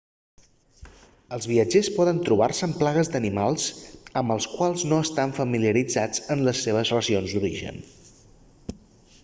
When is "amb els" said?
4.23-4.47